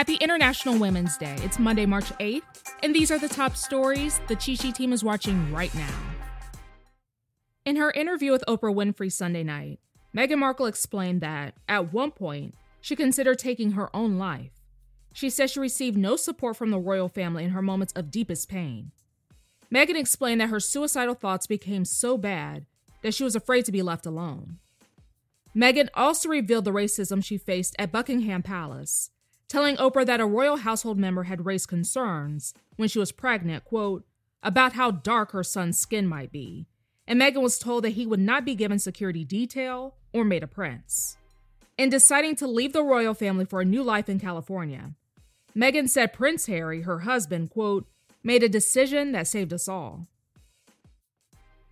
[0.00, 1.36] Happy International Women's Day.
[1.42, 5.04] It's Monday, March 8th, and these are the top stories the Cheat Sheet team is
[5.04, 5.94] watching right now.
[7.66, 9.78] In her interview with Oprah Winfrey Sunday night,
[10.16, 14.52] Meghan Markle explained that, at one point, she considered taking her own life.
[15.12, 18.48] She says she received no support from the royal family in her moments of deepest
[18.48, 18.92] pain.
[19.70, 22.64] Meghan explained that her suicidal thoughts became so bad
[23.02, 24.60] that she was afraid to be left alone.
[25.54, 29.10] Meghan also revealed the racism she faced at Buckingham Palace
[29.50, 34.06] telling Oprah that a royal household member had raised concerns when she was pregnant, quote,
[34.44, 36.68] about how dark her son's skin might be.
[37.06, 40.46] And Meghan was told that he would not be given security detail or made a
[40.46, 41.16] prince.
[41.76, 44.92] In deciding to leave the royal family for a new life in California,
[45.56, 47.88] Meghan said Prince Harry, her husband, quote,
[48.22, 50.06] made a decision that saved us all.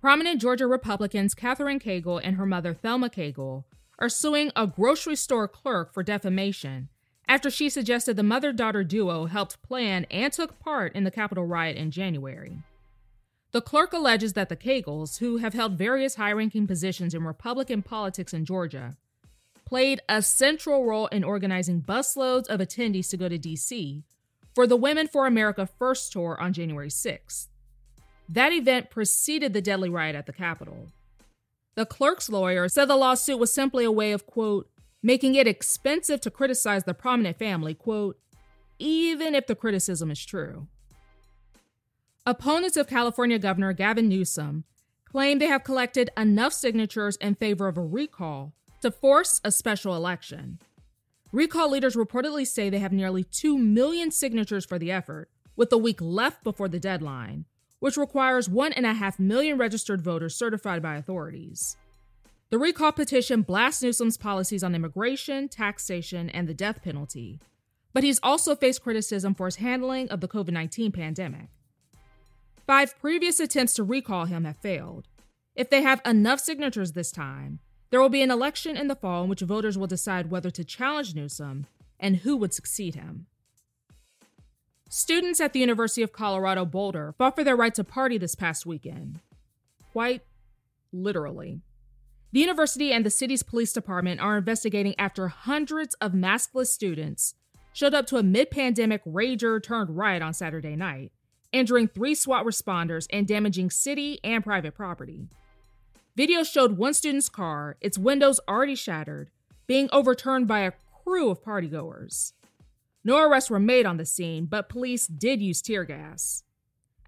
[0.00, 3.62] Prominent Georgia Republicans Katherine Cagle and her mother Thelma Cagle
[4.00, 6.88] are suing a grocery store clerk for defamation
[7.30, 11.46] after she suggested the mother daughter duo helped plan and took part in the Capitol
[11.46, 12.58] riot in January.
[13.52, 17.82] The clerk alleges that the Cagles, who have held various high ranking positions in Republican
[17.82, 18.96] politics in Georgia,
[19.64, 24.02] played a central role in organizing busloads of attendees to go to D.C.
[24.52, 27.46] for the Women for America First tour on January 6th.
[28.28, 30.88] That event preceded the deadly riot at the Capitol.
[31.76, 34.68] The clerk's lawyer said the lawsuit was simply a way of, quote,
[35.02, 38.18] making it expensive to criticize the prominent family, quote,
[38.78, 40.66] even if the criticism is true.
[42.26, 44.64] Opponents of California Governor Gavin Newsom
[45.04, 48.52] claim they have collected enough signatures in favor of a recall
[48.82, 50.58] to force a special election.
[51.32, 55.78] Recall leaders reportedly say they have nearly 2 million signatures for the effort, with a
[55.78, 57.44] week left before the deadline,
[57.78, 61.76] which requires 1.5 million registered voters certified by authorities.
[62.50, 67.38] The recall petition blasts Newsom's policies on immigration, taxation, and the death penalty,
[67.92, 71.46] but he's also faced criticism for his handling of the COVID 19 pandemic.
[72.66, 75.06] Five previous attempts to recall him have failed.
[75.54, 79.22] If they have enough signatures this time, there will be an election in the fall
[79.22, 81.66] in which voters will decide whether to challenge Newsom
[82.00, 83.26] and who would succeed him.
[84.88, 88.66] Students at the University of Colorado Boulder fought for their right to party this past
[88.66, 89.20] weekend.
[89.92, 90.22] Quite
[90.92, 91.60] literally.
[92.32, 97.34] The university and the city's police department are investigating after hundreds of maskless students
[97.72, 101.10] showed up to a mid pandemic rager turned riot on Saturday night,
[101.52, 105.28] injuring three SWAT responders and damaging city and private property.
[106.16, 109.30] Video showed one student's car, its windows already shattered,
[109.66, 112.32] being overturned by a crew of partygoers.
[113.02, 116.44] No arrests were made on the scene, but police did use tear gas.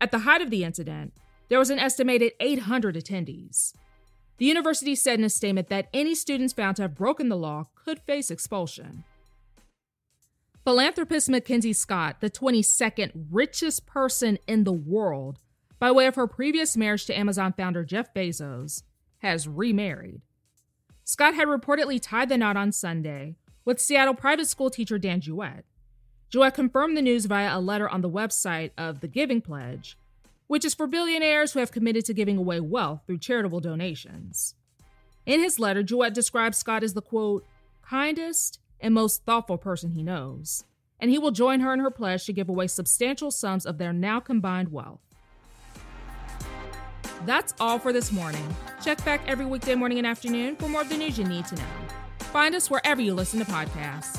[0.01, 1.13] At the height of the incident,
[1.49, 3.75] there was an estimated 800 attendees.
[4.43, 7.67] The university said in a statement that any students found to have broken the law
[7.77, 9.05] could face expulsion.
[10.65, 15.39] Philanthropist Mackenzie Scott, the 22nd richest person in the world,
[15.79, 18.83] by way of her previous marriage to Amazon founder Jeff Bezos,
[19.19, 20.23] has remarried.
[21.05, 25.65] Scott had reportedly tied the knot on Sunday with Seattle private school teacher Dan Jewett.
[26.31, 29.97] Jewett confirmed the news via a letter on the website of the Giving Pledge,
[30.47, 34.55] which is for billionaires who have committed to giving away wealth through charitable donations.
[35.25, 37.47] In his letter, Jewett describes Scott as the quote,
[37.83, 40.65] kindest and most thoughtful person he knows,
[40.99, 43.93] and he will join her in her pledge to give away substantial sums of their
[43.93, 45.01] now combined wealth.
[47.25, 48.57] That's all for this morning.
[48.83, 51.55] Check back every weekday morning and afternoon for more of the news you need to
[51.55, 51.63] know.
[52.19, 54.19] Find us wherever you listen to podcasts.